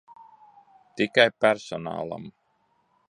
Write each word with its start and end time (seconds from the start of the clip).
Tikai 0.95 1.27
personālam. 1.45 2.25